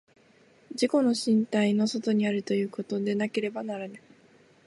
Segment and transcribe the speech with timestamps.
[0.71, 4.01] 自己の身体の外にあるということでなければならぬ。